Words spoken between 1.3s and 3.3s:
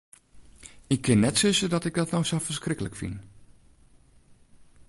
sizze dat ik dat no sa ferskriklik fyn.